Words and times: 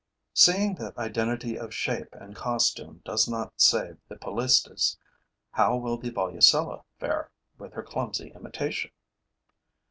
Seeing 0.33 0.73
that 0.79 0.97
identity 0.97 1.59
of 1.59 1.75
shape 1.75 2.09
and 2.13 2.35
costume 2.35 3.03
does 3.05 3.27
not 3.29 3.61
save 3.61 3.99
the 4.07 4.15
Polistes, 4.15 4.97
how 5.51 5.77
will 5.77 5.95
the 5.99 6.09
Volucella 6.09 6.85
fare, 6.99 7.29
with 7.59 7.73
her 7.73 7.83
clumsy 7.83 8.31
imitation? 8.33 8.89